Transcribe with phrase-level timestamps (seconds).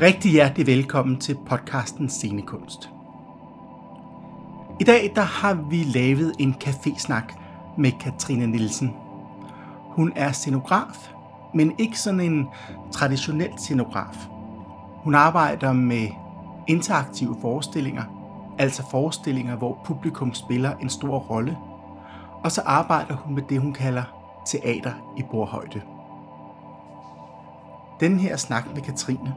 [0.00, 2.90] Rigtig hjertelig velkommen til podcasten Scenekunst.
[4.80, 7.34] I dag der har vi lavet en cafésnak
[7.78, 8.94] med Katrine Nielsen.
[9.90, 11.12] Hun er scenograf,
[11.54, 12.46] men ikke sådan en
[12.92, 14.26] traditionel scenograf.
[15.04, 16.08] Hun arbejder med
[16.66, 18.04] interaktive forestillinger,
[18.58, 21.58] altså forestillinger, hvor publikum spiller en stor rolle.
[22.44, 24.02] Og så arbejder hun med det, hun kalder
[24.46, 25.82] teater i bordhøjde.
[28.00, 29.34] Den her snak med Katrine,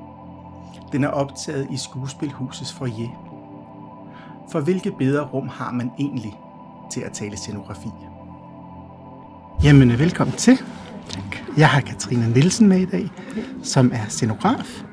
[0.91, 3.09] den er optaget i skuespilhusets foyer.
[4.51, 6.39] For hvilke bedre rum har man egentlig
[6.91, 7.89] til at tale scenografi?
[9.63, 10.57] Jamen, velkommen til.
[11.09, 11.37] Tak.
[11.57, 13.09] Jeg har Katrine Nielsen med i dag,
[13.63, 14.83] som er scenograf.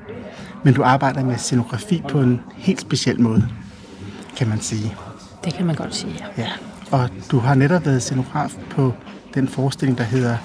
[0.63, 3.49] Men du arbejder med scenografi på en helt speciel måde,
[4.37, 4.95] kan man sige.
[5.43, 6.43] Det kan man godt sige, ja.
[6.43, 6.49] ja.
[6.91, 8.93] Og du har netop været scenograf på
[9.33, 10.37] den forestilling, der hedder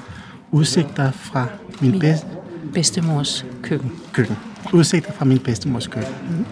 [0.51, 1.47] Udsigter fra
[1.81, 2.27] min, min bedste
[2.75, 3.93] bedstemors køkken.
[4.13, 4.37] Køkken.
[4.73, 6.15] Udsigter fra min bedstemors køkken.
[6.31, 6.45] Mm.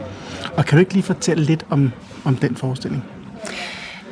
[0.56, 1.92] Og kan du ikke lige fortælle lidt om,
[2.24, 3.04] om den forestilling?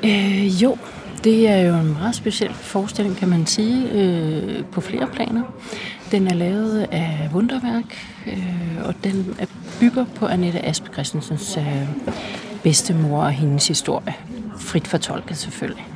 [0.05, 0.77] Øh, jo,
[1.25, 5.43] det er jo en meget speciel forestilling, kan man sige, øh, på flere planer.
[6.11, 9.37] Den er lavet af Wunderværk, øh, og den
[9.81, 11.89] bygger på Annette Aspe Christensens øh,
[12.63, 14.15] bedstemor og hendes historie.
[14.59, 15.87] Frit fortolket selvfølgelig.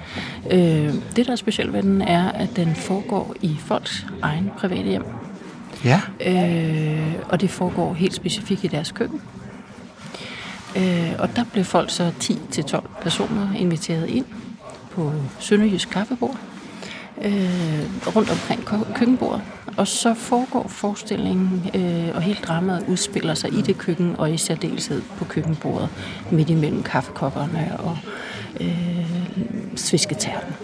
[0.50, 4.88] Øh, det, der er specielt ved den, er, at den foregår i folks egen private
[4.88, 5.04] hjem.
[5.84, 6.00] Ja.
[6.26, 9.20] Øh, og det foregår helt specifikt i deres køkken.
[10.76, 14.24] Øh, og der blev folk så 10-12 personer inviteret ind
[14.90, 16.36] på Sønderjysk Kaffebord
[17.24, 19.42] øh, rundt omkring køkkenbordet.
[19.76, 24.36] Og så foregår forestillingen, øh, og hele dramaet udspiller sig i det køkken, og i
[24.36, 25.88] særdeleshed på køkkenbordet,
[26.30, 27.98] midt imellem kaffekopperne og
[28.60, 29.06] øh,
[29.76, 30.54] svisketærten.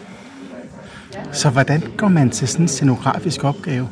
[1.32, 3.88] Så hvordan går man til sådan en scenografisk opgave?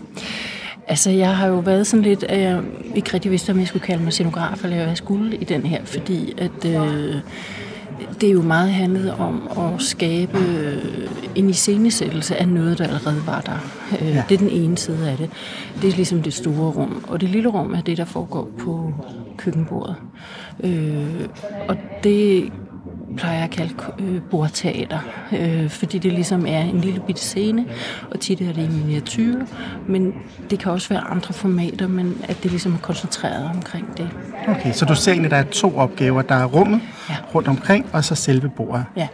[0.88, 2.62] Altså, jeg har jo været sådan lidt, at jeg
[2.94, 5.62] ikke rigtig vidste, om jeg skulle kalde mig scenograf, eller hvad jeg skulle i den
[5.62, 7.14] her, fordi at øh,
[8.20, 10.38] det er jo meget handlet om at skabe
[11.34, 13.58] en iscenesættelse af noget, der allerede var der.
[14.00, 14.24] Øh, ja.
[14.28, 15.30] Det er den ene side af det.
[15.82, 17.04] Det er ligesom det store rum.
[17.08, 18.94] Og det lille rum er det, der foregår på
[19.36, 19.96] køkkenbordet.
[20.64, 21.28] Øh,
[21.68, 22.52] og det
[23.16, 24.98] plejer at kalde øh, bordteater,
[25.32, 27.64] øh, fordi det ligesom er en lille bitte scene,
[28.10, 29.40] og tit er det i miniatyr,
[29.88, 30.14] men
[30.50, 34.10] det kan også være andre formater, men at det ligesom er koncentreret omkring det.
[34.48, 36.22] Okay, så du ser egentlig, at der er to opgaver.
[36.22, 37.14] Der er rummet ja.
[37.34, 38.84] rundt omkring, og så selve bordet.
[38.96, 39.08] Ja.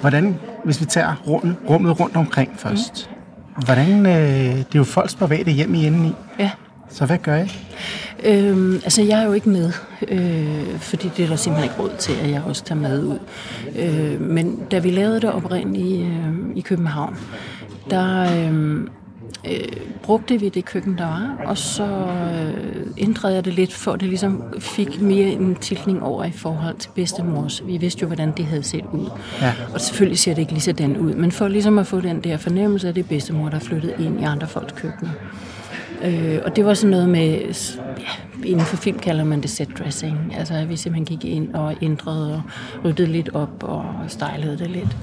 [0.00, 3.10] Hvordan, hvis vi tager rummet, rummet rundt omkring først,
[3.56, 3.62] mm.
[3.64, 6.12] hvordan, øh, det er jo folks private hjem i enden i.
[6.38, 6.50] Ja.
[6.90, 7.52] Så hvad gør I?
[8.24, 9.72] Øhm, altså, jeg er jo ikke med,
[10.08, 13.18] øh, fordi det er der simpelthen ikke råd til, at jeg også tager med ud.
[13.78, 17.16] Øh, men da vi lavede det oprindeligt øh, i København,
[17.90, 18.80] der øh,
[19.50, 19.68] øh,
[20.02, 24.00] brugte vi det køkken, der var, og så øh, ændrede jeg det lidt, for at
[24.00, 27.62] det ligesom fik mere en tilkning over i forhold til bedstemors.
[27.66, 29.10] Vi vidste jo, hvordan det havde set ud.
[29.40, 29.52] Ja.
[29.74, 32.36] Og selvfølgelig ser det ikke lige sådan ud, men for ligesom at få den der
[32.36, 35.10] fornemmelse af det bedstemor, der flyttede ind i andre folks køkkener.
[36.04, 37.30] Øh, og det var sådan noget med,
[37.98, 40.34] ja, inden for film kalder man det set dressing.
[40.38, 42.42] Altså at vi simpelthen gik ind og ændrede og
[42.84, 44.96] ryddede lidt op og stylede det lidt.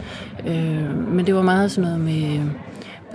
[0.48, 2.50] Øh, men det var meget sådan noget med,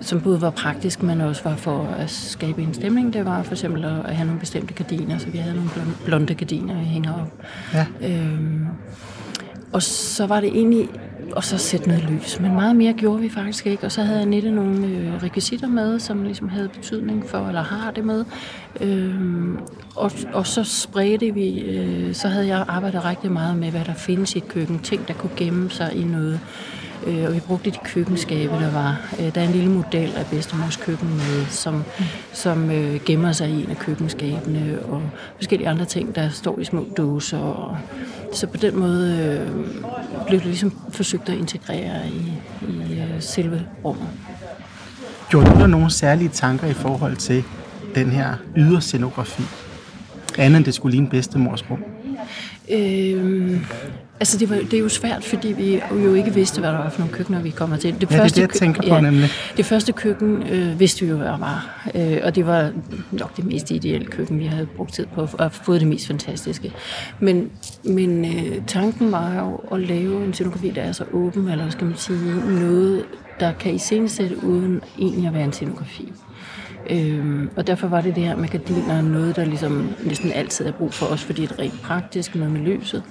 [0.00, 3.12] som både var praktisk, men også var for at skabe en stemning.
[3.12, 5.71] Det var for eksempel at have nogle bestemte gardiner, så vi havde nogle
[6.05, 7.33] blonde gardiner, vi hænger op.
[7.75, 7.87] Ja.
[8.03, 8.41] Øh,
[9.72, 10.89] og så var det egentlig
[11.32, 12.40] og så sætte noget lys.
[12.40, 13.84] Men meget mere gjorde vi faktisk ikke.
[13.84, 17.90] Og så havde Annette nogle øh, rekvisitter med, som ligesom havde betydning for, eller har
[17.90, 18.24] det med.
[18.80, 19.58] Øhm,
[19.96, 23.94] og, og så spredte vi, øh, så havde jeg arbejdet rigtig meget med, hvad der
[23.94, 24.78] findes i et køkken.
[24.78, 26.34] Ting, der kunne gemme sig i noget.
[26.34, 26.78] Øh,
[27.26, 29.14] og vi brugte de køkkenskabe, der var.
[29.20, 32.04] Øh, der er en lille model af bedstemors køkken med, som, mm.
[32.32, 35.02] som øh, gemmer sig i en af køkkenskabene, og
[35.36, 37.38] forskellige andre ting, der står i små dåser.
[37.38, 37.76] Og,
[38.32, 39.66] så på den måde øh,
[40.26, 42.32] blev det ligesom forsøgt at integrere i,
[42.68, 44.08] i øh, selve rummet.
[45.30, 47.44] Gjorde du der nogle særlige tanker i forhold til
[47.94, 49.42] den her yderscenografi?
[50.38, 51.84] Andet end det skulle ligne bedstemors rum?
[52.71, 53.60] Øh,
[54.20, 56.91] Altså det, var, det er jo svært, fordi vi jo ikke vidste, hvad der var
[56.91, 58.00] for nogle køkkener, vi kommer til.
[58.00, 59.28] Det ja, første, det er det, jeg tænker på ja, nemlig.
[59.56, 61.88] Det første køkken øh, vidste vi jo, hvad der var.
[61.94, 62.72] Øh, og det var
[63.12, 66.72] nok det mest ideelle køkken, vi havde brugt tid på at få det mest fantastiske.
[67.20, 67.50] Men,
[67.84, 71.86] men øh, tanken var jo at lave en scenografi, der er så åben, eller skal
[71.86, 73.04] man sige, noget,
[73.41, 76.12] der kan iscenesætte uden egentlig at være en scenografi.
[76.91, 80.72] Øhm, og derfor var det det her med gardiner noget, der ligesom næsten altid er
[80.72, 83.03] brug for os, fordi det er rent praktisk, noget med lyset,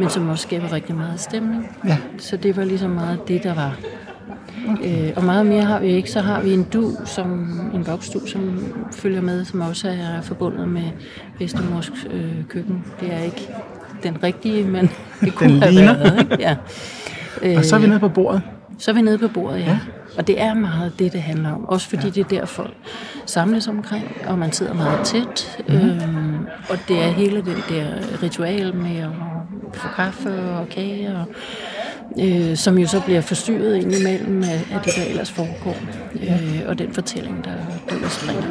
[0.00, 1.76] men som også skaber rigtig meget stemning.
[1.88, 1.98] Ja.
[2.18, 3.76] Så det var ligesom meget det, der var
[4.68, 5.08] Okay.
[5.08, 6.10] Øh, og meget mere har vi ikke.
[6.10, 7.30] Så har vi en du, som,
[7.74, 10.82] en voksdu, som følger med, som også er forbundet med
[11.38, 12.84] bedstemors øh, køkken.
[13.00, 13.48] Det er ikke
[14.02, 15.98] den rigtige, men det kunne Den have ligner.
[15.98, 16.20] været.
[16.20, 16.36] Ikke?
[16.40, 16.56] Ja.
[17.58, 18.42] Og så er vi nede på bordet.
[18.78, 19.64] Så er vi nede på bordet, ja.
[19.64, 19.78] Ja.
[20.18, 21.64] Og det er meget det, det handler om.
[21.68, 22.10] Også fordi ja.
[22.10, 22.74] det er der, folk
[23.26, 25.62] samles omkring, og man sidder meget tæt.
[25.68, 25.88] Mm-hmm.
[25.90, 26.36] Øhm,
[26.68, 27.86] og det er hele den der
[28.22, 29.08] ritual med at
[29.74, 31.24] få kaffe og kage, og,
[32.24, 35.76] øh, som jo så bliver forstyrret indimellem af, af det, der ellers foregår.
[36.14, 37.50] Øh, og den fortælling, der,
[37.90, 38.42] der udspringer.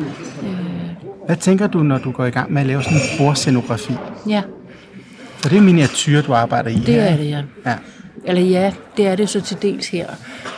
[0.44, 0.90] Øh,
[1.26, 3.94] Hvad tænker du, når du går i gang med at lave sådan en bordscenografi?
[4.30, 4.42] ja,
[5.38, 7.02] For det er miniatyr, du arbejder i det her.
[7.04, 7.42] er det, ja.
[7.66, 7.76] Ja.
[8.28, 10.10] Eller ja, det er det så til dels her.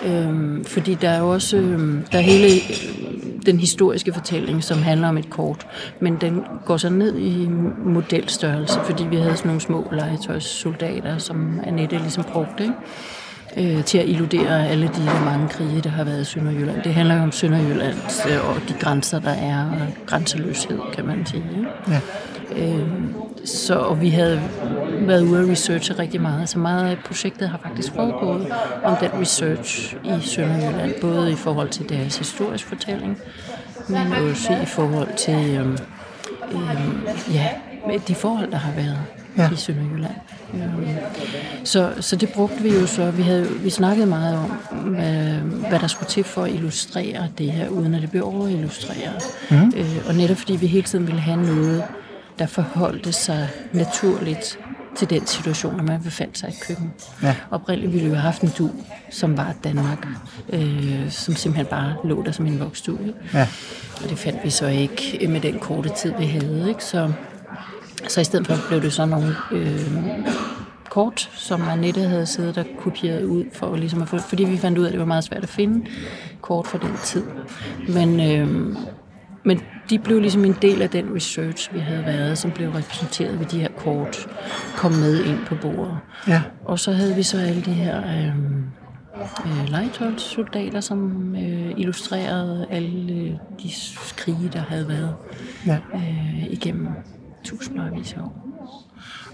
[0.06, 3.08] Øhm, fordi der er jo også øhm, der er hele øh,
[3.46, 5.68] den historiske fortælling, som handler om et kort.
[6.00, 7.48] Men den går så ned i
[7.86, 12.64] modelstørrelse, fordi vi havde sådan nogle små legetøjssoldater, som Annette ligesom brugte.
[12.64, 12.76] Ikke?
[13.58, 16.84] Øh, til at illudere alle de der mange krige, der har været i Sønderjylland.
[16.84, 17.96] Det handler jo om Sønderjylland
[18.30, 21.44] øh, og de grænser, der er, og grænseløshed, kan man sige.
[21.88, 22.00] Ja.
[22.56, 22.88] Øh,
[23.46, 24.42] så, og vi havde
[25.02, 26.50] været ude at researche rigtig meget.
[26.50, 28.54] Så meget af projektet har faktisk foregået
[28.84, 30.94] om den research i Sønderjylland.
[31.02, 33.18] Både i forhold til deres historisk fortælling,
[33.90, 35.78] men også i forhold til øhm,
[36.52, 37.50] øhm, ja,
[38.08, 38.98] de forhold, der har været
[39.38, 39.50] Ja.
[39.52, 40.14] i Sønderjylland.
[40.54, 40.88] Øhm,
[41.64, 43.12] så, så det brugte vi jo så.
[43.12, 44.50] Vi, havde, vi snakkede meget om,
[44.80, 45.34] hvad,
[45.70, 49.24] hvad der skulle til for at illustrere det her, uden at det blev overillustreret.
[49.52, 49.74] Mm.
[49.78, 51.84] Øh, og netop fordi vi hele tiden ville have noget,
[52.40, 54.60] der forholdte sig naturligt
[54.98, 56.94] til den situation, når man befandt sig i køkken.
[57.24, 57.36] Ja.
[57.52, 58.72] Oprindeligt ville vi have haft en du,
[59.10, 60.08] som var Danmark,
[60.54, 63.00] øh, som simpelthen bare lå der som en voksstue.
[63.08, 63.20] ikke?
[63.34, 63.48] Ja.
[64.04, 66.66] Og det fandt vi så ikke med den korte tid, vi havde.
[66.70, 66.84] Ikke?
[66.84, 67.12] Så,
[68.08, 69.90] så i stedet for blev det så nogle øh,
[70.90, 74.78] kort, som Annette havde siddet og kopieret ud, for ligesom at få, fordi vi fandt
[74.78, 75.86] ud af, at det var meget svært at finde
[76.42, 77.24] kort for den tid.
[77.90, 78.76] Men, øh,
[79.44, 83.40] men de blev ligesom en del af den research, vi havde været, som blev repræsenteret
[83.40, 84.28] ved de her kort,
[84.76, 85.98] kom med ind på bordet.
[86.28, 86.42] Ja.
[86.66, 88.36] Og så havde vi så alle de her øh,
[89.46, 93.32] øh, legetøjssoldater, som øh, illustrerede alle øh,
[93.64, 93.72] de
[94.18, 95.16] krige, der havde været
[95.66, 95.78] ja.
[95.94, 96.88] øh, igennem
[97.44, 98.44] tusindvis af år.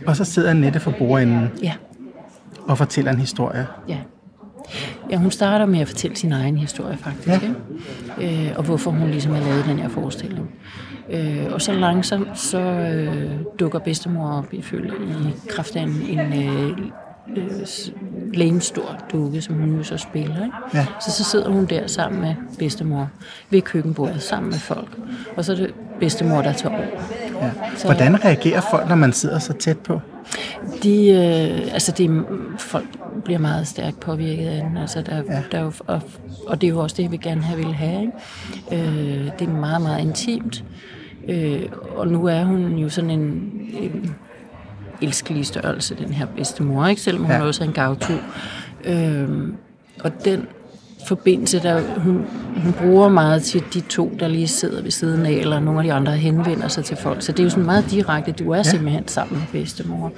[0.07, 1.73] Og så sidder Annette for bordenden Ja,
[2.67, 3.67] og fortæller en historie.
[3.89, 3.97] ja.
[5.09, 7.39] Ja, hun starter med at fortælle sin egen historie faktisk, Ja.
[8.19, 8.47] ikke?
[8.47, 10.49] Øh, og hvorfor hun ligesom har lavet den her forestilling.
[11.09, 16.19] Øh, og så langsomt så øh, dukker bedstemor op ifølge i kraft af en, en
[16.19, 16.77] øh,
[17.37, 17.93] øh, s-
[18.33, 20.43] lægemstor dukke, som hun jo så spiller.
[20.43, 20.55] Ikke?
[20.73, 20.85] Ja.
[21.05, 23.09] Så så sidder hun der sammen med bedstemor
[23.49, 24.97] ved køkkenbordet, sammen med folk.
[25.37, 25.73] Og så er det
[26.03, 26.85] bedstemor, der tager over.
[27.41, 27.51] Ja.
[27.77, 29.99] Så- Hvordan reagerer folk, når man sidder så tæt på?
[30.83, 32.23] De, øh, altså de,
[32.57, 32.85] folk
[33.23, 35.41] bliver meget stærkt påvirket af den, altså der, Ja.
[35.51, 36.01] der er jo, og,
[36.47, 38.01] og det er jo også det, vi gerne have ville have.
[38.71, 38.87] Ikke?
[38.89, 40.63] Øh, det er meget, meget intimt,
[41.27, 41.61] øh,
[41.95, 43.21] og nu er hun jo sådan en,
[43.79, 44.15] en
[45.01, 47.01] elskelig størrelse, den her bedstemor, ikke?
[47.01, 47.41] selvom hun ja.
[47.43, 48.13] også er en gavtu.
[48.83, 49.29] Øh,
[50.03, 50.47] og den
[51.07, 52.25] forbindelse, der hun,
[52.63, 55.83] hun bruger meget til de to, der lige sidder ved siden af, eller nogle af
[55.83, 57.21] de andre henvender sig til folk.
[57.21, 58.31] Så det er jo sådan meget direkte.
[58.31, 58.63] Du er ja.
[58.63, 60.11] simpelthen sammen med bedstemor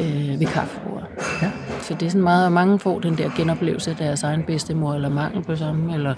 [0.00, 1.06] øh, ved kaffebordet.
[1.42, 1.50] Ja.
[1.82, 4.94] Så det er sådan meget, og mange får den der genoplevelse af deres egen bedstemor,
[4.94, 6.14] eller mangel på samme, eller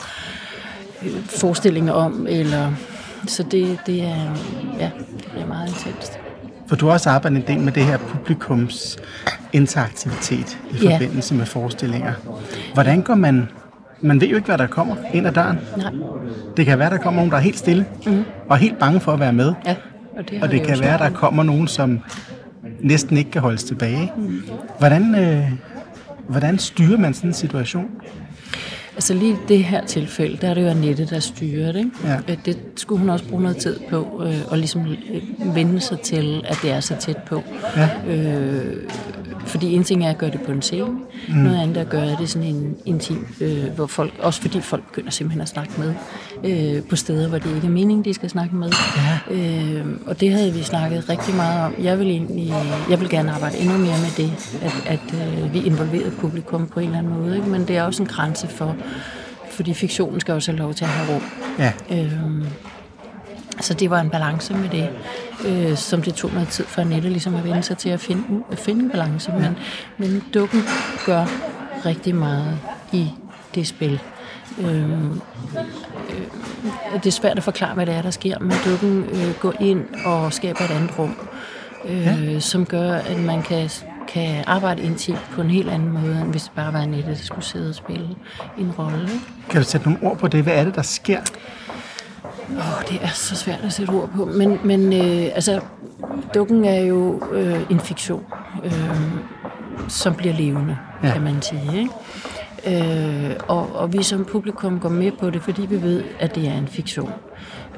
[1.03, 2.73] øh, forestillinger om, eller...
[3.27, 4.37] Så det, det er,
[4.79, 6.19] ja, det bliver meget intenst.
[6.67, 8.99] For du har også arbejdet en del med det her publikums
[9.53, 10.95] interaktivitet i Ja.
[10.95, 12.13] forbindelse med forestillinger.
[12.75, 13.49] Hvordan går man...
[14.05, 15.59] Man ved jo ikke, hvad der kommer ind ad døren.
[15.77, 15.93] Nej,
[16.57, 18.25] Det kan være, der kommer nogen, der er helt stille mm.
[18.49, 19.53] og helt bange for at være med.
[19.67, 19.75] ja.
[20.17, 22.01] Og det, Og det kan være, der kommer nogen, som
[22.81, 24.13] næsten ikke kan holdes tilbage.
[24.79, 25.49] Hvordan, øh,
[26.29, 27.91] hvordan styrer man sådan en situation?
[28.95, 31.91] Altså lige i det her tilfælde, der er det jo Annette, der styrer det.
[32.05, 32.17] Ja.
[32.29, 36.01] Øh, Det skulle hun også bruge noget tid på, øh, og ligesom øh, vende sig
[36.01, 37.43] til, at det er så tæt på.
[37.77, 37.89] Ja.
[38.15, 38.77] Øh,
[39.47, 41.35] fordi en ting er at gøre det på en scene, mm.
[41.35, 44.87] noget andet er at gøre det sådan en intim, øh, hvor folk, også fordi folk
[44.87, 45.95] begynder simpelthen at snakke med,
[46.45, 48.73] øh, på steder, hvor det ikke er meningen, de skal snakke med.
[48.97, 49.35] Ja.
[49.35, 51.75] Øh, og det havde vi snakket rigtig meget om.
[51.83, 52.55] Jeg vil, egentlig,
[52.91, 56.81] jeg vil gerne arbejde endnu mere med det, at, at øh, vi involverer publikum på
[56.81, 57.37] en eller anden måde.
[57.37, 57.49] Ikke?
[57.49, 58.77] Men det er også en grænse for,
[59.51, 61.23] fordi fiktionen skal også have lov til at have rum.
[61.59, 62.47] Ja, Øhm,
[63.61, 64.91] så det var en balance med det,
[65.47, 68.45] øh, som det tog noget tid for Annette ligesom at vende sig til at finde,
[68.53, 69.33] at finde en balance.
[69.33, 69.57] Men,
[69.99, 70.63] men dukken
[71.07, 71.25] gør
[71.87, 72.59] rigtig meget
[72.93, 73.11] i
[73.55, 74.01] det spil.
[74.59, 75.21] Øhm,
[76.11, 79.55] øh, det er svært at forklare, hvad det er, der sker, men dukken øh, går
[79.61, 81.17] ind og skaber et andet rum,
[81.85, 82.41] øh, ja.
[82.41, 83.71] som gør, at man kan
[84.09, 87.17] kan arbejde intimt på en helt anden måde, end hvis det bare var Annette, der
[87.17, 88.09] skulle sidde og spille
[88.59, 89.09] en rolle.
[89.51, 90.43] Kan du sætte nogle ord på det?
[90.43, 91.21] Hvad er det, der sker?
[92.51, 94.25] Åh, det er så svært at sætte ord på.
[94.25, 95.61] Men, men øh, altså,
[96.35, 98.25] dukken er jo øh, en fiktion,
[98.65, 98.73] øh,
[99.89, 101.13] som bliver levende, ja.
[101.13, 101.79] kan man sige.
[101.79, 101.91] Ikke?
[102.67, 106.49] Øh, og, og vi som publikum går med på det, fordi vi ved, at det
[106.49, 107.13] er en fiktion.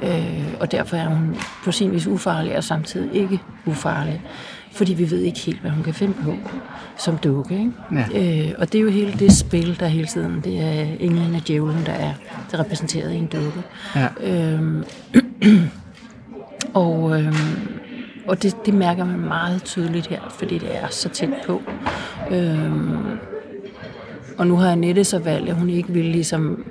[0.03, 4.23] Øh, og derfor er hun på sin vis ufarlig, og samtidig ikke ufarlig.
[4.77, 6.35] Fordi vi ved ikke helt, hvad hun kan finde på
[6.99, 7.55] som dukke.
[7.55, 7.73] Ikke?
[7.93, 8.49] Ja.
[8.49, 11.49] Øh, og det er jo hele det spil, der hele tiden, det er englen og
[11.49, 12.13] djævlen, der er,
[12.51, 13.63] der er repræsenteret i en dukke.
[13.97, 14.09] Ja.
[14.21, 14.85] Øhm,
[16.75, 17.35] og øhm,
[18.27, 21.63] og det, det mærker man meget tydeligt her, fordi det er så tæt på.
[22.31, 23.19] Øhm,
[24.39, 26.65] og nu har Annette så valgt, at hun ikke ville ligesom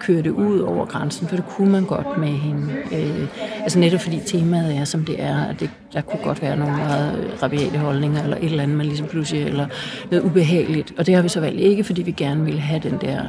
[0.00, 2.72] køre det ud over grænsen, for det kunne man godt med hende.
[2.92, 3.28] Øh,
[3.62, 6.76] altså netop fordi temaet er, som det er, at det, der kunne godt være nogle
[6.76, 9.66] meget rabiate holdninger, eller et eller andet, man ligesom pludselig, eller
[10.10, 10.92] noget ubehageligt.
[10.98, 13.22] Og det har vi så valgt ikke, fordi vi gerne ville have den der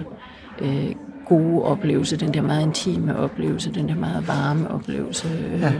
[0.61, 0.91] øh,
[1.25, 5.71] gode oplevelse, den der meget intime oplevelse, den der meget varme oplevelse, øh, ja.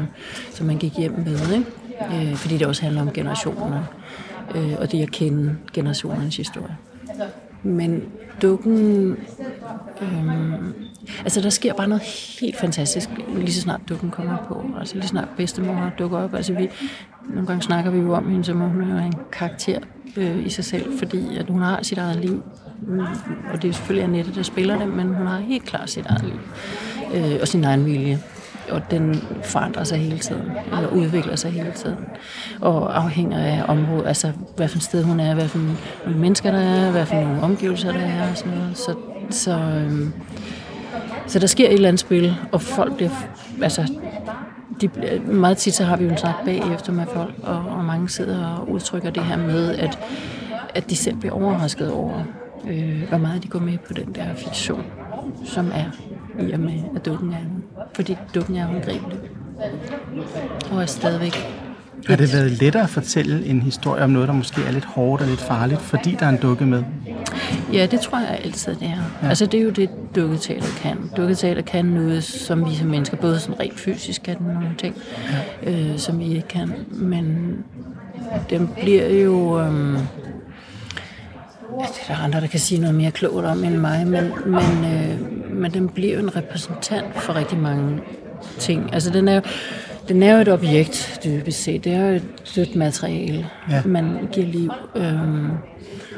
[0.52, 1.54] som man gik hjem med.
[1.54, 2.30] Ikke?
[2.30, 3.84] Øh, fordi det også handler om generationer,
[4.56, 6.78] øh, og det at kende generationernes historie.
[7.64, 8.04] Men
[8.42, 9.18] dukken...
[10.02, 10.74] Øhm,
[11.24, 12.04] altså, der sker bare noget
[12.42, 14.66] helt fantastisk, lige så snart dukken kommer på.
[14.80, 16.34] Altså, lige så snart bedstemor dukker op.
[16.34, 16.70] Altså, vi,
[17.30, 19.80] nogle gange snakker vi jo om hende, som om hun er en karakter
[20.18, 22.44] øh, i sig selv, fordi at hun har sit eget liv.
[22.82, 23.00] Mm,
[23.54, 26.24] og det er selvfølgelig Annette, der spiller det, men hun har helt klart sit eget
[26.24, 26.40] liv.
[27.16, 28.20] Øh, og sin egen vilje
[28.72, 31.98] og den forandrer sig hele tiden, eller udvikler sig hele tiden,
[32.62, 36.52] og afhænger af området, altså hvad for et sted hun er, hvad for nogle mennesker
[36.52, 38.78] der er, hvad for nogle omgivelser der er, og sådan noget.
[38.78, 38.96] Så,
[39.30, 40.14] så, øhm,
[41.28, 43.12] så der sker et eller andet spil, og folk bliver,
[43.62, 43.94] altså,
[44.82, 44.90] de,
[45.26, 48.48] meget tit så har vi jo en snak bagefter med folk, og, og mange sidder
[48.48, 50.00] og udtrykker det her med, at,
[50.76, 52.24] at de selv bliver overrasket over,
[52.70, 54.86] øh, hvor meget de går med på den der fiktion,
[55.46, 55.86] som er
[56.40, 57.38] i og med, at dukken er
[57.96, 59.20] fordi dukken er håndgribelig.
[60.72, 61.34] Og er stadigvæk
[62.08, 65.22] Har det været lettere at fortælle en historie om noget, der måske er lidt hårdt
[65.22, 66.84] og lidt farligt, fordi der er en dukke med?
[67.74, 69.04] Ja, det tror jeg altid, det er.
[69.24, 69.28] Ja.
[69.30, 71.12] Altså, det er jo det, dukketeater kan.
[71.18, 74.96] Dukketeater kan noget, som vi som mennesker, både sådan rent fysisk kan nogle ting,
[75.64, 75.72] ja.
[75.72, 76.74] øh, som vi ikke kan.
[76.92, 77.56] Men
[78.50, 79.60] den bliver jo...
[79.60, 80.00] Øh,
[81.80, 84.32] ja, det er der andre, der kan sige noget mere klogt om end mig, men,
[84.46, 88.00] men, øh, men den bliver jo en repræsentant for rigtig mange
[88.60, 88.94] ting.
[88.94, 89.42] Altså, den er jo,
[90.08, 91.84] den er jo et objekt, dybest set.
[91.84, 92.24] Det er jo et
[92.56, 93.82] dødt materiale, Ja.
[93.86, 94.72] man giver liv.
[94.96, 95.50] Øhm,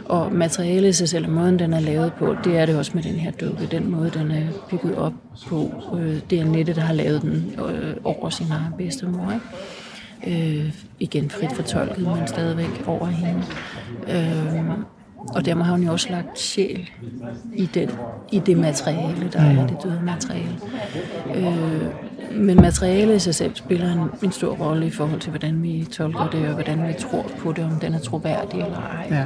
[0.06, 3.04] og materialet i sig selv, måden den er lavet på, det er det også med
[3.04, 3.68] den her dukke.
[3.72, 5.14] Den måde, den er bygget op
[5.48, 9.34] på, øh, det er Nette, der har lavet den øh, over sin egen bedstemor.
[9.34, 10.58] Ikke?
[10.62, 13.44] Øh, igen frit fortolket, men stadigvæk over hende.
[14.08, 14.64] Øh,
[15.30, 16.90] og dermed har hun jo også lagt sjæl
[17.56, 17.90] i, den,
[18.32, 20.56] i det materiale, der er det døde materiale.
[21.36, 21.82] Øh,
[22.42, 25.88] men materialet i sig selv spiller en, en stor rolle i forhold til, hvordan vi
[25.92, 29.18] tolker det, og hvordan vi tror på det, om den er troværdig eller ej.
[29.18, 29.26] Ja.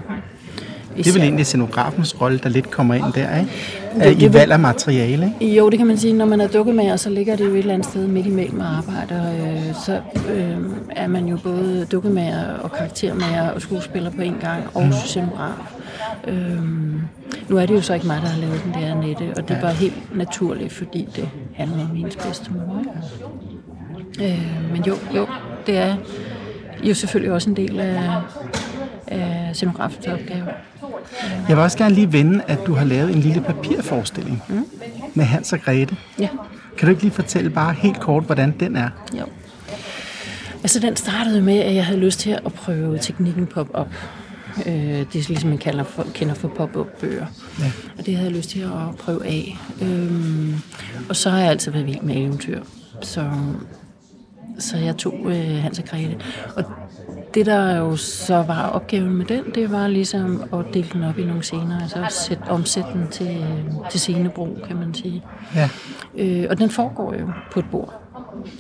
[0.98, 3.52] Det er vel egentlig scenografens rolle, der lidt kommer ind der, ikke?
[3.96, 5.56] Øh, det I vil- valg af materiale, ikke?
[5.56, 6.14] Jo, det kan man sige.
[6.14, 8.66] Når man er dukkemager, så ligger det jo et eller andet sted midt imellem og
[8.78, 9.32] arbejder.
[9.34, 10.02] Øh, så
[10.34, 10.58] øh,
[10.90, 15.74] er man jo både dukkemager og karaktermager og skuespiller på en gang, og scenograf.
[16.28, 16.64] Øh,
[17.50, 19.58] nu er det jo så ikke mig, der har lavet den der nette, og det
[19.58, 22.80] er bare helt naturligt, fordi det handler om hendes bedstemor.
[22.80, 24.34] ikke?
[24.34, 25.28] Øh, men jo, jo,
[25.68, 25.96] det er
[26.84, 28.22] jo selvfølgelig også en del af,
[29.08, 30.46] af scenografens opgave.
[31.48, 34.66] Jeg vil også gerne lige vende, at du har lavet en lille papirforestilling mm.
[35.14, 35.96] med Hans og Grete.
[36.20, 36.28] Ja.
[36.78, 38.90] Kan du ikke lige fortælle bare helt kort, hvordan den er?
[39.20, 39.26] Jo.
[40.64, 43.88] Altså, den startede med, at jeg havde lyst til at prøve teknikken pop-up.
[44.66, 47.26] Øh, det er ligesom, man kalder for, kender for pop-up-bøger.
[47.60, 47.72] Ja.
[47.98, 49.58] Og det havde jeg lyst til at prøve af.
[49.82, 50.54] Øhm,
[51.10, 52.62] og så har jeg altid været vild med eventyr.
[53.02, 53.30] Så,
[54.60, 56.18] så jeg tog øh, Hans og Grete.
[56.56, 56.64] Og
[57.34, 61.20] det, der jo så var opgaven med den, det var ligesom at dele den op
[61.20, 61.82] i nogle scener.
[61.82, 65.24] Altså sæt, omsætte den til, øh, til scenebrug, kan man sige.
[65.56, 65.70] Ja.
[66.16, 67.94] Øh, og den foregår jo på et bord,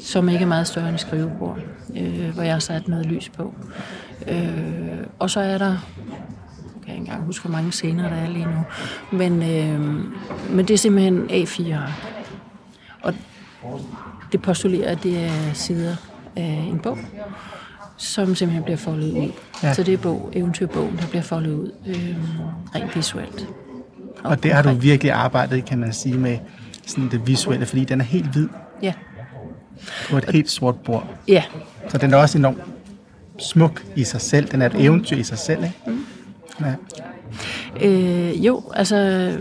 [0.01, 1.59] som ikke er meget større end et skrivebord,
[1.97, 3.53] øh, hvor jeg har sat noget lys på.
[4.29, 5.77] Øh, og så er der, jeg
[6.85, 8.63] kan ikke engang huske, hvor mange scener der er lige nu,
[9.17, 9.79] men, øh,
[10.55, 11.91] men det er simpelthen A4 ark.
[13.01, 13.13] Og
[14.31, 15.95] det postulerer, at det er sider
[16.35, 16.97] af en bog,
[17.97, 19.31] som simpelthen bliver foldet ud.
[19.63, 19.73] Ja.
[19.73, 22.15] Så det er bog, eventyrbogen, der bliver foldet ud øh,
[22.75, 23.47] rent visuelt.
[24.23, 26.37] Og det har du virkelig arbejdet, kan man sige, med
[26.85, 28.49] sådan det visuelle, fordi den er helt hvid
[28.81, 28.93] Ja,
[30.09, 31.07] på et helt sort bord.
[31.27, 31.43] ja
[31.89, 32.57] Så den er også enormt
[33.39, 34.47] smuk i sig selv.
[34.47, 35.81] Den er et eventyr i sig selv, ikke?
[35.87, 36.05] Mm.
[36.61, 36.73] Ja.
[37.81, 39.31] Øh, jo, altså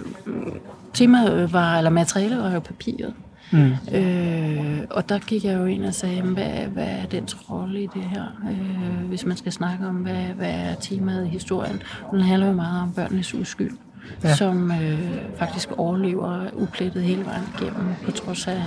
[0.95, 3.15] temaet var, eller materialet var jo papiret.
[3.53, 3.73] Mm.
[3.95, 7.89] Øh, og der gik jeg jo ind og sagde, hvad, hvad er dens rolle i
[7.95, 8.25] det her?
[8.51, 11.83] Øh, hvis man skal snakke om, hvad, hvad er temaet i historien.
[12.11, 13.77] Den handler jo meget om børnenes uskyld,
[14.25, 14.35] ja.
[14.35, 14.99] som øh,
[15.39, 18.63] faktisk overlever uplettet hele vejen igennem, på trods af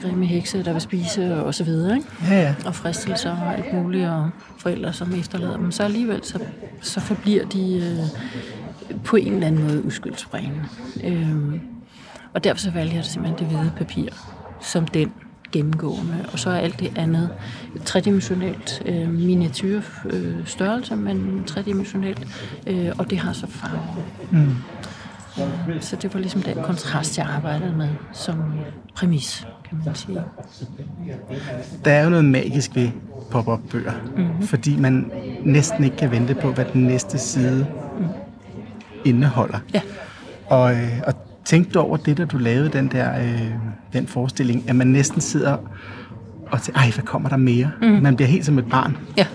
[0.00, 2.08] grimme hekse, der vil spise og så videre, ikke?
[2.28, 2.54] Ja, ja.
[2.66, 5.72] og fristelser og alt muligt, og forældre, som efterlader dem.
[5.72, 6.38] Så alligevel, så,
[6.80, 10.64] så forbliver de øh, på en eller anden måde uskyldsbringende.
[11.04, 11.60] Øh,
[12.32, 14.08] og derfor så valgte jeg simpelthen det hvide papir
[14.60, 15.12] som den
[15.52, 17.30] gennemgående, og så er alt det andet
[17.84, 22.26] tredimensionelt øh, miniatyr øh, størrelse, men tredimensionelt,
[22.66, 24.04] øh, og det har så farve.
[24.30, 24.54] Mm.
[25.80, 28.36] Så det var ligesom den kontrast, jeg arbejdede med som
[28.94, 30.22] præmis, kan man sige.
[31.84, 32.88] Der er jo noget magisk ved
[33.30, 34.46] pop-up bøger, mm-hmm.
[34.46, 35.10] fordi man
[35.42, 37.66] næsten ikke kan vente på, hvad den næste side
[37.98, 38.04] mm.
[39.04, 39.58] indeholder.
[39.74, 39.80] Ja.
[40.46, 41.14] Og, øh, og
[41.44, 43.52] tænkte du over det, da du lavede den der øh,
[43.92, 45.56] den forestilling, at man næsten sidder
[46.46, 47.70] og tænker, ej, hvad kommer der mere?
[47.82, 47.88] Mm.
[47.88, 48.96] Man bliver helt som et barn.
[49.16, 49.26] Ja.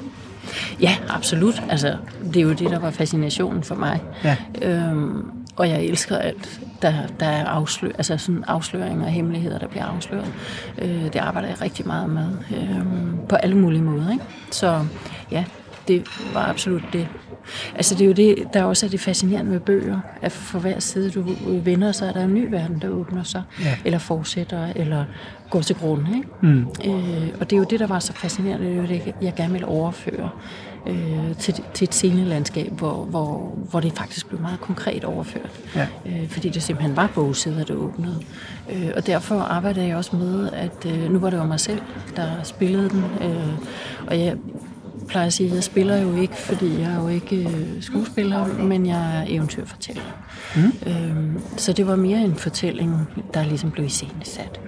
[0.81, 1.63] Ja, absolut.
[1.69, 1.95] Altså,
[2.27, 4.00] det er jo det, der var fascinationen for mig.
[4.24, 4.38] Ja.
[4.62, 9.67] Øhm, og jeg elsker alt, der, der er afslør, altså sådan afsløringer og hemmeligheder, der
[9.67, 10.33] bliver afsløret.
[10.77, 12.86] Øh, det arbejder jeg rigtig meget med øh,
[13.29, 14.12] på alle mulige måder.
[14.12, 14.24] Ikke?
[14.51, 14.86] Så
[15.31, 15.45] ja,
[15.88, 17.07] det var absolut det.
[17.75, 20.79] Altså det er jo det, der også er det fascinerende med bøger, at for hver
[20.79, 23.77] side du vender, så er der en ny verden, der åbner sig, ja.
[23.86, 25.05] eller fortsætter, eller
[25.50, 26.15] går til grunden.
[26.15, 26.29] Ikke?
[26.41, 26.62] Mm.
[26.62, 29.33] Øh, og det er jo det, der var så fascinerende, det er jo det, jeg
[29.36, 30.29] gerne vil overføre
[30.88, 35.52] øh, til, til et scenelandskab, hvor, hvor, hvor det faktisk blev meget konkret overført.
[35.75, 35.88] Ja.
[36.06, 38.22] Øh, fordi det simpelthen var bogsider, der åbnede.
[38.72, 41.82] Øh, og derfor arbejdede jeg også med, at øh, nu var det jo mig selv,
[42.16, 43.04] der spillede den.
[43.22, 43.54] Øh,
[44.08, 44.38] og jeg
[45.08, 48.48] plejer at sige, at jeg spiller jo ikke, fordi jeg er jo ikke øh, skuespiller,
[48.48, 50.04] men jeg er eventyrfortæller.
[50.56, 50.62] Mm.
[50.88, 54.60] Øh, så det var mere en fortælling, der ligesom blev iscenesat.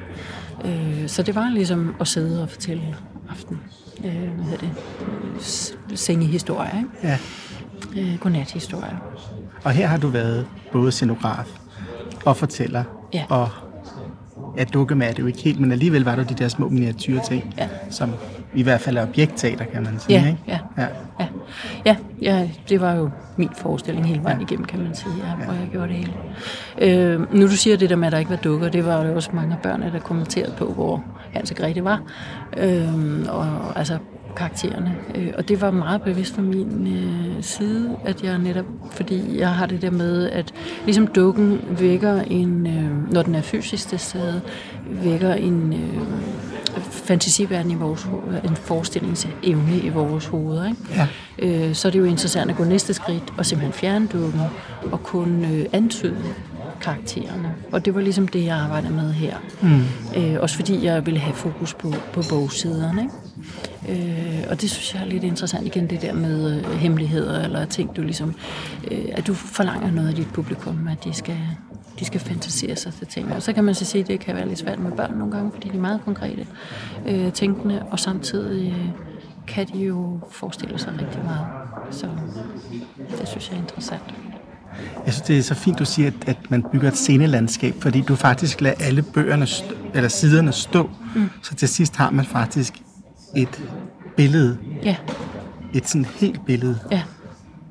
[0.66, 2.96] Øh, så det var ligesom at sidde og fortælle
[3.30, 3.60] aften.
[4.06, 4.72] Øh, hvad hedder det?
[5.96, 6.90] Sengehistorier, ikke?
[7.04, 7.18] Ja.
[8.02, 8.98] Øh, godnathistorier.
[9.64, 11.48] Og her har du været både scenograf
[12.26, 12.84] og fortæller.
[13.14, 13.24] Ja.
[13.30, 13.50] Og
[14.58, 17.22] ja, dukkemad er det jo ikke helt, men alligevel var der de der små miniatyre
[17.30, 17.68] ting, Ja.
[17.90, 18.12] som
[18.56, 20.20] i hvert fald er objektteater, kan man sige.
[20.22, 20.40] Ja, ikke?
[20.48, 20.60] ja.
[20.78, 20.88] ja.
[21.20, 21.26] Ja.
[21.86, 25.54] Ja, ja, det var jo min forestilling hele vejen igennem, kan man sige, ja, hvor
[25.54, 26.14] jeg gjorde det hele.
[26.78, 29.16] Øh, nu du siger det der med, at der ikke var dukker, det var jo
[29.16, 32.02] også mange af børnene, der kommenterede på, hvor Hans og Grete var.
[32.58, 32.88] Øh,
[33.30, 33.98] og altså
[34.36, 34.96] karaktererne.
[35.16, 39.50] Øh, og det var meget bevidst fra min øh, side, at jeg netop, fordi jeg
[39.50, 40.54] har det der med, at
[40.86, 44.42] ligesom dukken vækker en, øh, når den er fysisk til stede,
[44.90, 46.02] vækker en øh,
[46.92, 48.08] fantasiverden i vores
[48.44, 50.68] en forestillingsevne i vores hoveder.
[50.68, 50.80] Ikke?
[50.96, 51.08] Ja.
[51.40, 54.42] Øh, så er det jo interessant at gå næste skridt og simpelthen fjerne dukken
[54.92, 56.18] og kun øh, antyde
[56.82, 57.56] karaktererne.
[57.72, 59.36] Og det var ligesom det, jeg arbejdede med her.
[59.62, 59.84] Mm.
[60.18, 63.02] Øh, også fordi jeg ville have fokus på, på bogsiderne.
[63.02, 63.14] Ikke?
[63.90, 67.66] Øh, og det synes jeg er lidt interessant igen, det der med øh, hemmeligheder, eller
[67.66, 68.36] ting, du ligesom,
[68.92, 71.38] øh, at du forlanger noget af dit publikum, at de skal,
[72.00, 73.34] de skal fantasere sig til ting.
[73.34, 75.32] Og så kan man så sige, at det kan være lidt svært med børn nogle
[75.32, 76.48] gange, fordi de er meget konkrete
[77.08, 78.90] øh, tænkende, og samtidig øh,
[79.48, 81.46] kan de jo forestille sig rigtig meget.
[81.92, 82.08] Så
[83.20, 84.04] det synes jeg er interessant.
[85.06, 88.02] Jeg synes, det er så fint, du siger, at, at man bygger et scenelandskab, fordi
[88.02, 91.30] du faktisk lader alle bøgerne, stå, eller siderne stå, mm.
[91.44, 92.74] så til sidst har man faktisk
[93.35, 93.61] et
[94.18, 94.96] billede, Ja,
[95.74, 96.79] et sådan helt billede.
[96.92, 97.01] ja,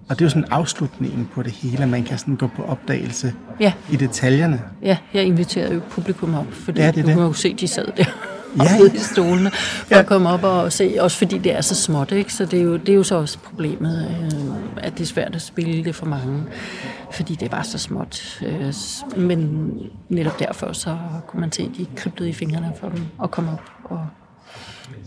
[0.09, 2.63] Og det er jo sådan afslutningen på det hele, at man kan sådan gå på
[2.63, 3.73] opdagelse ja.
[3.93, 4.63] i detaljerne.
[4.83, 7.15] Ja, jeg inviterede jo publikum op, fordi Ja, det du det.
[7.15, 8.05] kunne jo se, de sad der
[8.59, 10.01] Ja, i stolene for Ja.
[10.01, 12.33] at komme op og se, også fordi det er så småt, ikke?
[12.35, 15.35] så det er, jo, det er jo så også problemet, øh, at det er svært
[15.35, 16.43] at spille det for mange,
[17.13, 18.43] fordi det var så småt.
[18.47, 18.73] Øh,
[19.17, 19.71] men
[20.09, 23.51] netop derfor så kunne man se, at de kribtede i fingrene for dem og komme
[23.53, 24.07] op og,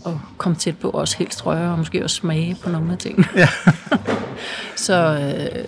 [0.04, 3.26] og komme tæt på os helt strøge og måske også smage på nogle af tingene.
[3.36, 3.48] Ja.
[4.76, 5.64] Så, øh,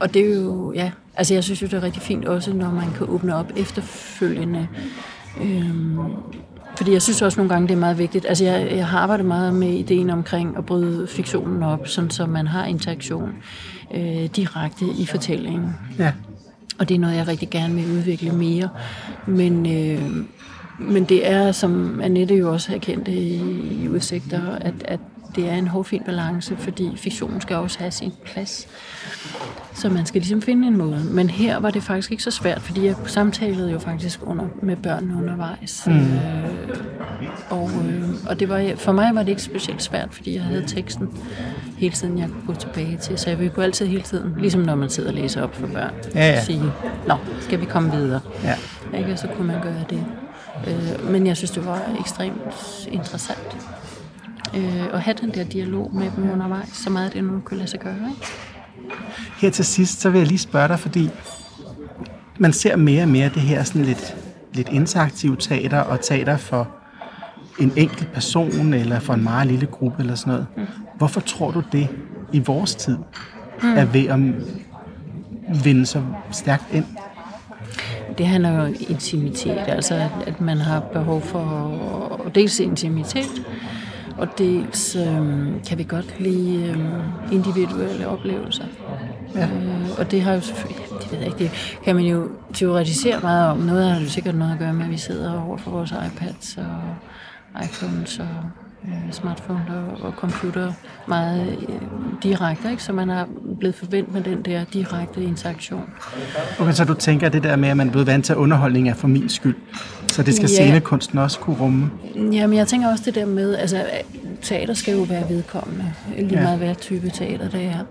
[0.00, 2.70] og det er jo, ja, altså jeg synes jo, det er rigtig fint også, når
[2.70, 4.68] man kan åbne op efterfølgende.
[5.40, 5.98] Øhm,
[6.76, 8.26] fordi jeg synes også nogle gange, det er meget vigtigt.
[8.28, 12.26] Altså jeg, jeg har arbejdet meget med ideen omkring at bryde fiktionen op, sådan så
[12.26, 13.34] man har interaktion
[13.94, 15.74] øh, direkte i fortællingen.
[15.98, 16.12] Ja.
[16.78, 18.68] Og det er noget, jeg rigtig gerne vil udvikle mere.
[19.26, 20.24] Men, øh,
[20.80, 23.34] men det er, som Annette jo også erkendte i,
[23.84, 25.00] i udsigter, at, at
[25.36, 28.68] det er en hårfin balance, fordi fiktionen skal også have sin plads.
[29.74, 31.04] Så man skal ligesom finde en måde.
[31.10, 34.76] Men her var det faktisk ikke så svært, fordi jeg samtalede jo faktisk under, med
[34.76, 35.82] børnene undervejs.
[35.86, 35.92] Mm.
[35.92, 36.50] Øh,
[37.50, 40.64] og, øh, og det var, for mig var det ikke specielt svært, fordi jeg havde
[40.66, 41.08] teksten
[41.78, 43.18] hele tiden, jeg kunne gå tilbage til.
[43.18, 45.92] Så jeg kunne altid hele tiden, ligesom når man sidder og læser op for børn,
[46.14, 46.44] Ja, ja.
[46.44, 46.62] sige,
[47.08, 48.20] nå, skal vi komme videre?
[48.44, 48.54] Ja.
[48.98, 49.12] Ikke?
[49.12, 50.04] Og så kunne man gøre det.
[50.66, 53.56] Øh, men jeg synes, det var ekstremt interessant
[54.56, 57.70] øh, at have den der dialog med dem undervejs, så meget det nu kunne lade
[57.70, 57.94] sig gøre.
[58.10, 58.26] Ikke?
[59.40, 61.10] Her til sidst, så vil jeg lige spørge dig, fordi
[62.38, 64.16] man ser mere og mere det her sådan lidt,
[64.52, 66.68] lidt interaktive teater og teater for
[67.60, 70.46] en enkelt person eller for en meget lille gruppe eller sådan noget.
[70.96, 71.88] Hvorfor tror du det
[72.32, 72.98] i vores tid
[73.62, 74.18] er ved at
[75.64, 76.84] vinde så stærkt ind?
[78.20, 83.46] Det handler jo om intimitet, altså at, at man har behov for dels intimitet,
[84.18, 88.64] og dels øh, kan vi godt lide øh, individuelle oplevelser.
[89.34, 89.44] Ja.
[89.44, 93.20] Øh, og det har jo selvfølgelig, det ved jeg ikke, det kan man jo teoretisere
[93.20, 93.58] meget om.
[93.58, 96.58] Noget har jo sikkert noget at gøre med, at vi sidder over for vores iPads
[96.58, 98.28] og iPhones og
[98.84, 100.72] øh, smartphone og, og computer
[101.08, 101.74] meget øh,
[102.22, 102.82] direkte, ikke?
[102.82, 103.24] så man er
[103.58, 105.90] blevet forventet med den der direkte interaktion.
[106.60, 108.94] Okay, så du tænker det der med, at man er blevet vant til underholdning er
[108.94, 109.56] for min skyld.
[110.06, 110.54] Så det skal Ja.
[110.54, 111.90] scenekunsten også kunne rumme.
[112.32, 113.84] Jamen, jeg tænker også det der med, altså,
[114.42, 116.42] teater skal jo være vedkommende, lige Ja.
[116.42, 117.84] meget hvad type teater det er.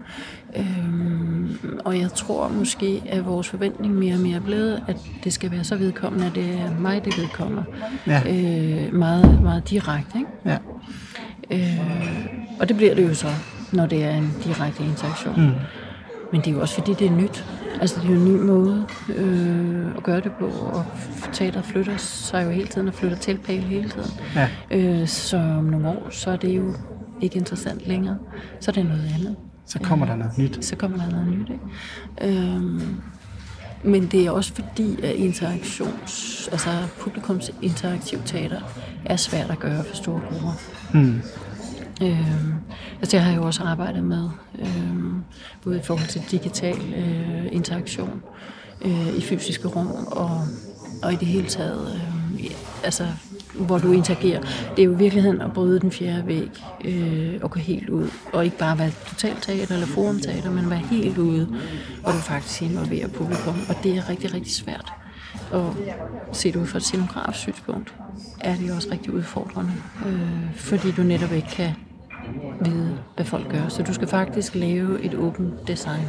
[0.57, 5.33] Øhm, og jeg tror måske, at vores forventning mere og mere er blevet, at det
[5.33, 7.63] skal være så vedkommende, at det er mig, det vedkommer.
[8.07, 8.21] Ja.
[8.25, 10.29] Øh, meget, meget direkte, ikke?
[10.45, 10.57] Ja.
[11.51, 12.25] Øh,
[12.59, 13.27] og det bliver det jo så,
[13.73, 15.41] når det er en direkte interaktion.
[15.41, 15.51] Mm.
[16.31, 17.45] Men det er jo også fordi, det er nyt.
[17.81, 18.85] Altså, det er jo en ny måde
[19.15, 20.85] øh, at gøre det på, og
[21.33, 24.11] teater flytter sig jo hele tiden og flytter tilpæl hele tiden.
[24.35, 24.49] Ja.
[24.71, 26.73] Øh, så om nogle år, så er det jo
[27.21, 28.17] ikke interessant længere.
[28.59, 29.35] Så er det noget andet.
[29.69, 30.65] Så kommer der noget nyt.
[30.65, 32.39] Så kommer der noget nyt, ikke?
[32.39, 33.01] Øhm,
[33.83, 38.61] men det er også fordi, at interaktions, altså publikums interaktiv teater
[39.05, 40.53] er svært at gøre for store grupper.
[40.91, 41.21] Hmm.
[42.01, 42.53] Øhm,
[42.99, 44.29] altså det har jeg jo også arbejdet med,
[44.59, 45.23] øhm,
[45.63, 48.21] både i forhold til digital øh, interaktion
[48.81, 50.41] øh, i fysiske rum, og,
[51.03, 52.01] og i det hele taget,
[52.33, 52.51] øh,
[52.83, 53.07] altså
[53.53, 54.41] hvor du interagerer.
[54.75, 56.49] Det er jo i virkeligheden at bryde den fjerde væg
[56.85, 58.09] øh, og gå helt ud.
[58.33, 61.45] Og ikke bare være totalt teater eller forumteater, men være helt ude,
[62.01, 63.55] hvor du faktisk involverer publikum.
[63.69, 64.93] Og det er rigtig, rigtig svært.
[65.51, 65.75] Og
[66.31, 67.93] set ud fra et scenografs synspunkt,
[68.41, 69.71] er det også rigtig udfordrende.
[70.05, 71.71] Øh, fordi du netop ikke kan
[72.61, 73.67] vide, hvad folk gør.
[73.67, 76.05] Så du skal faktisk lave et åbent design.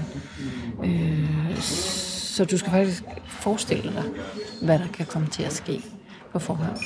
[0.85, 4.05] Øh, så du skal faktisk forestille dig,
[4.63, 5.85] hvad der kan komme til at ske
[6.33, 6.77] på forhånd.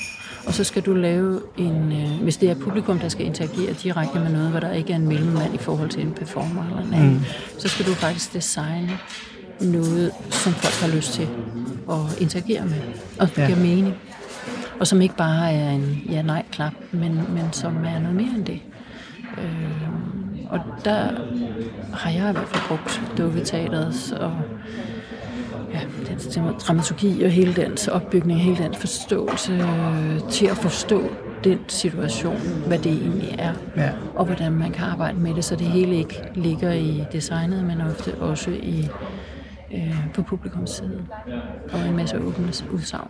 [0.47, 4.19] Og så skal du lave en, øh, hvis det er publikum, der skal interagere direkte
[4.19, 6.93] med noget, hvor der ikke er en mellemmand i forhold til en performer eller en
[6.93, 7.23] anden, mm.
[7.59, 8.91] så skal du faktisk designe
[9.61, 11.27] noget, som folk har lyst til
[11.89, 12.81] at interagere med,
[13.19, 13.41] og Ja.
[13.41, 13.47] ja.
[13.47, 13.93] giver mening.
[14.79, 18.59] Og som ikke bare er en ja-nej-klap, men, men som er noget mere end det.
[19.37, 19.89] Øh,
[20.49, 21.07] og der
[21.93, 24.33] har jeg i hvert fald brugt dukketeateret og
[25.75, 31.01] ja, den dramaturgi og hele dens opbygning, hele den forståelse øh, til at forstå
[31.43, 33.89] den situation, hvad det egentlig er, Ja.
[34.15, 37.81] og hvordan man kan arbejde med det, så det hele ikke ligger i designet, men
[37.81, 38.87] ofte også i
[39.73, 41.01] øh, på publikums side,
[41.73, 43.07] og en masse åbne udsagn.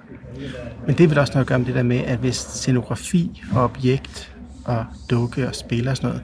[0.87, 3.63] Men det vel også noget at gøre med det der med, at hvis scenografi og
[3.63, 6.23] objekt og dukke og spil og sådan noget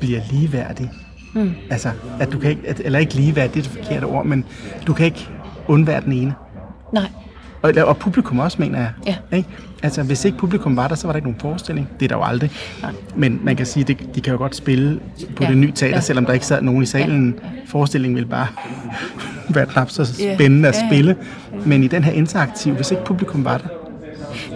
[0.00, 0.90] bliver ligeværdig,
[1.34, 1.52] mm.
[1.70, 1.90] altså,
[2.20, 4.44] at du kan ikke, at, eller ikke ligeværdig, det er det forkerte ord, men
[4.86, 5.28] du kan ikke
[5.68, 6.34] undvære den ene.
[6.92, 7.06] Nej,
[7.62, 8.90] Og, og publikum også, mener jeg.
[9.06, 9.36] Ja.
[9.36, 9.48] Ikke?
[9.82, 11.88] Altså, hvis ikke publikum var der, så var der ikke nogen forestilling.
[12.00, 12.50] Det er der jo aldrig.
[12.82, 12.92] Nej.
[13.16, 15.00] Men man kan sige, at de kan jo godt spille
[15.36, 15.48] på Ja.
[15.48, 16.00] det nye teater, Ja.
[16.00, 17.34] selvom der ikke sad nogen i salen.
[17.42, 17.48] Ja.
[17.66, 18.46] Forestillingen ville bare
[19.54, 20.34] være knap så Ja.
[20.34, 20.88] spændende at Ja, ja.
[20.88, 21.16] spille.
[21.66, 23.68] Men i den her interaktiv, hvis ikke publikum var der,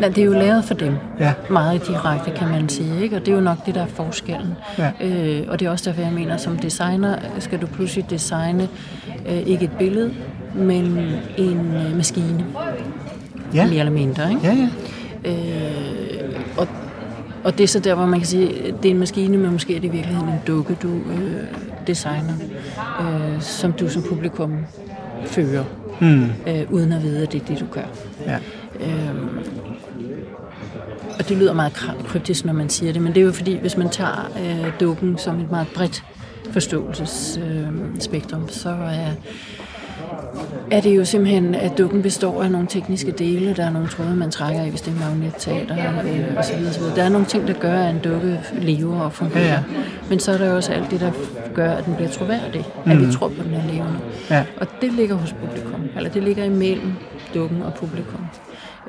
[0.01, 0.95] Nej, det er jo lavet for dem.
[1.21, 1.33] Ja.
[1.51, 3.03] Meget direkte, kan man sige.
[3.03, 3.17] Ikke?
[3.17, 4.55] Og det er jo nok det, der er forskellen.
[4.79, 4.91] Ja.
[5.01, 8.69] Øh, og det er også derfor, jeg mener, som designer skal du pludselig designe
[9.29, 10.15] øh, ikke et billede,
[10.55, 10.85] men
[11.37, 12.45] en øh, maskine.
[13.55, 14.31] ja, Mere eller mindre.
[14.31, 14.43] Ikke?
[14.47, 14.69] ja, ja.
[15.31, 16.69] Øh, og,
[17.45, 18.49] og det er så der, hvor man kan sige,
[18.83, 21.43] det er en maskine, men måske er det i virkeligheden en dukke, du øh,
[21.87, 22.35] designer,
[23.01, 24.57] øh, som du som publikum
[25.27, 25.65] fører,
[26.01, 26.25] Hmm.
[26.47, 27.81] øh, uden at vide, at det er det, du gør.
[28.27, 28.37] ja.
[28.81, 29.29] Øhm,
[31.19, 31.73] og det lyder meget
[32.07, 35.19] kryptisk, når man siger det, men det er jo fordi, hvis man tager øh, dukken
[35.19, 36.05] som et meget bredt
[36.51, 39.11] forståelsesspektrum, øh, så er
[40.71, 43.55] er det jo simpelthen, at dukken består af nogle tekniske dele.
[43.57, 46.55] Der er nogle tråde, man trækker i, hvis det er magnetteater øh, osv.
[46.69, 46.83] osv.
[46.97, 49.45] Der er nogle ting, der gør, at en dukke lever og fungerer.
[49.45, 49.63] Ja, ja.
[50.09, 51.11] Men så er der også alt det, der
[51.55, 52.67] gør, at den bliver troværdig.
[52.85, 52.91] Mm.
[52.91, 53.99] At vi tror på, den er levende.
[54.31, 54.45] Ja.
[54.57, 55.81] Og det ligger hos publikum.
[55.97, 56.93] Eller det ligger imellem
[57.35, 58.21] dukken og publikum.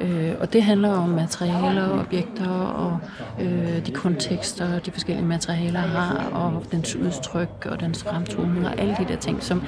[0.02, 3.00] Øh, og det handler om materialer, objekter og
[3.42, 8.96] øh, de kontekster, de forskellige materialer har, og dens udtryk og dens fremtoning og alle
[9.00, 9.64] de der ting, som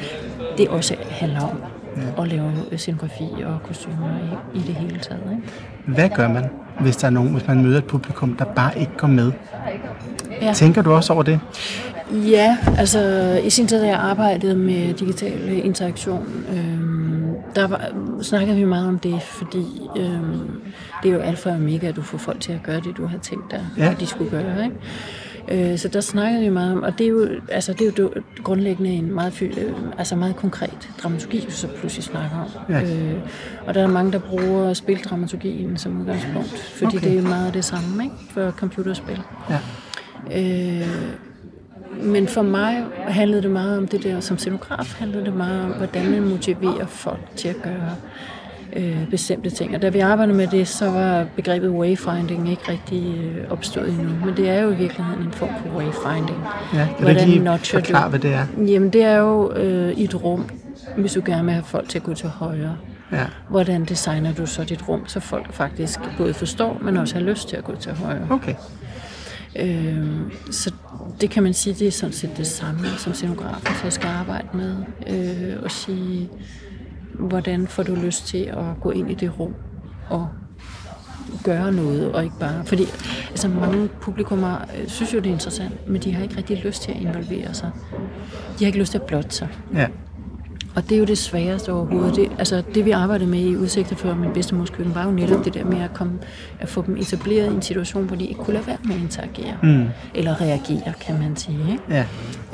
[0.58, 1.62] det også handler om
[1.98, 2.22] ja.
[2.22, 4.18] at lave scenografi og kostymer
[4.54, 5.22] i, i det hele taget.
[5.32, 5.48] Ikke?
[5.86, 8.92] Hvad gør man, hvis der er nogen, hvis man møder et publikum, der bare ikke
[8.98, 9.32] går med?
[10.42, 10.54] Ja.
[10.54, 11.39] Tænker du også over det?
[12.12, 13.00] Ja, altså
[13.44, 16.98] i sin tid, da jeg arbejdede med digital interaktion, øh,
[17.60, 17.91] der var,
[18.22, 19.65] snakkede vi meget om det, fordi
[19.98, 20.22] øh,
[21.04, 23.06] det er jo alfa og omega, at du får folk til at gøre det, du
[23.06, 23.91] har tænkt dig, ja.
[23.91, 24.63] at de skulle gøre.
[24.63, 25.72] Ikke?
[25.72, 28.13] Øh, så der snakkede vi meget om, og det er jo, altså, det er jo
[28.43, 32.74] grundlæggende en meget, øh, altså meget konkret dramaturgi, vi så pludselig snakker om.
[32.74, 32.82] Ja.
[32.82, 33.19] Øh,
[33.67, 37.10] og der er mange, der bruger spildramaturgien som udgangspunkt, fordi okay.
[37.10, 38.15] det er meget det samme ikke?
[38.30, 39.22] for computerspil.
[39.50, 39.60] Ja.
[40.36, 40.88] Øh,
[42.03, 45.71] men for mig handlede det meget om det der, som scenograf handlede det meget om,
[45.71, 47.95] hvordan man motiverer folk til at gøre
[48.75, 49.75] øh, bestemte ting.
[49.75, 54.25] Og da vi arbejdede med det, så var begrebet wayfinding ikke rigtig øh, opstået endnu.
[54.25, 56.43] Men det er jo i virkeligheden en form for wayfinding.
[56.73, 58.45] Ja, det hvordan lige forklare, hvad det er.
[58.57, 60.49] Jamen, det er jo øh, i et rum,
[60.97, 62.77] hvis du gerne vil have folk til at gå til højre.
[63.12, 63.25] Ja.
[63.49, 67.49] Hvordan designer du så dit rum, så folk faktisk både forstår, men også har lyst
[67.49, 68.27] til at gå til højre.
[68.29, 68.55] Okay.
[69.55, 70.05] Øh,
[70.51, 70.71] så
[71.21, 74.47] det kan man sige, det er sådan set det samme, som scenografen så skal arbejde
[74.53, 74.75] med.
[75.08, 76.29] Øh, og sige,
[77.13, 79.55] hvordan får du lyst til at gå ind i det rum
[80.10, 80.27] og
[81.43, 82.65] gøre noget, og ikke bare...
[82.65, 82.84] Fordi
[83.29, 86.82] altså, mange publikummer øh, synes jo, det er interessant, men de har ikke rigtig lyst
[86.82, 87.71] til at involvere sig.
[88.60, 89.47] De har ikke lyst til at blotte sig.
[89.73, 89.88] Ja.
[90.75, 92.15] Og det er jo det sværeste overhovedet.
[92.15, 95.45] Det, altså det vi arbejdede med i udsigter for min bedstemors køkken, var jo netop
[95.45, 96.19] det der med at, komme,
[96.60, 99.01] at få dem etableret i en situation, hvor de ikke kunne lade være med at
[99.01, 99.58] interagere.
[99.63, 99.86] Mm.
[100.15, 101.60] Eller reagere, kan man sige.
[101.71, 101.84] Ikke?
[101.89, 102.05] Ja.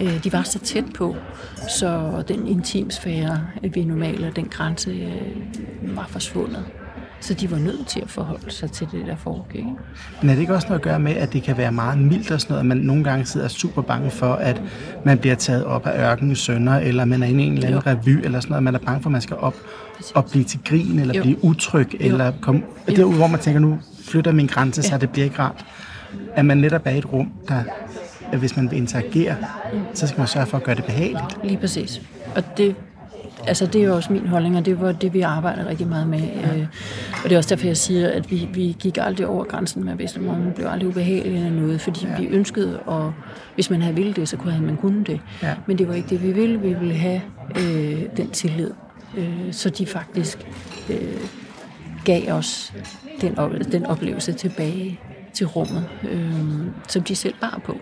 [0.01, 1.15] Øh, de var så tæt på,
[1.79, 3.41] så den intimsfære,
[3.73, 6.63] vi normalt, den grænse øh, var forsvundet.
[7.19, 9.63] Så de var nødt til at forholde sig til det, der foregik.
[10.21, 12.31] Men er det ikke også noget at gøre med, at det kan være meget mildt
[12.31, 14.61] og sådan noget, at man nogle gange sidder super bange for, at
[15.05, 17.87] man bliver taget op af ørkenens sønder, eller man er inde i en eller anden
[17.87, 19.55] revy, eller sådan noget, man er bange for, at man skal op
[20.15, 21.21] og blive til grin, eller jo.
[21.21, 21.97] blive utryg, jo.
[21.99, 22.61] eller komme...
[22.87, 24.97] Det er hvor man tænker, nu flytter min grænse, så ja.
[24.97, 25.65] det bliver ikke rart.
[26.35, 27.63] At man netop er i et rum, der
[28.31, 29.35] at hvis man vil interagere,
[29.93, 31.37] så skal man sørge for at gøre det behageligt.
[31.43, 32.01] Lige præcis.
[32.35, 32.75] Og det
[33.47, 36.07] altså det er jo også min holdning, og det var det, vi arbejder rigtig meget
[36.07, 36.21] med.
[36.21, 36.67] Øh,
[37.23, 39.95] og det er også derfor, jeg siger, at vi, vi gik aldrig over grænsen med
[39.95, 40.51] Vestermorgen.
[40.55, 42.17] blev aldrig ubehageligt eller noget, fordi ja.
[42.17, 43.13] vi ønskede, og
[43.55, 45.19] hvis man havde ville det, så kunne man kunne det.
[45.43, 45.53] Ja.
[45.65, 46.59] Men det var ikke det, vi ville.
[46.59, 47.21] Vi ville have
[47.59, 48.71] øh, den tillid,
[49.17, 50.47] øh, så de faktisk
[50.89, 50.97] øh,
[52.05, 52.73] gav os
[53.21, 53.35] den,
[53.71, 54.99] den oplevelse tilbage
[55.35, 57.79] til rummet, øh, som de selv bar på,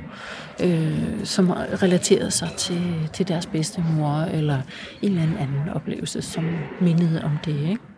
[0.63, 1.50] øh, som
[1.84, 4.62] relaterede sig til, til deres bedstemor, eller
[5.02, 6.46] en eller anden oplevelse, som
[6.82, 7.70] mindede om det.
[7.70, 7.93] Ikke?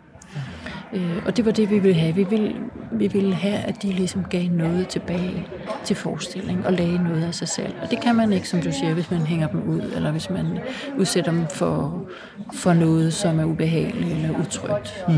[0.92, 2.14] Øh, og det var det, vi ville have.
[2.14, 2.54] Vi ville,
[2.92, 5.46] vi ville have, at de ligesom gav noget tilbage
[5.84, 7.74] til forestilling og lagde noget af sig selv.
[7.82, 10.30] Og det kan man ikke, som du siger, hvis man hænger dem ud, eller hvis
[10.30, 10.58] man
[10.98, 12.04] udsætter dem for,
[12.52, 15.04] for noget, som er ubehageligt eller utrygt.
[15.08, 15.14] Mm.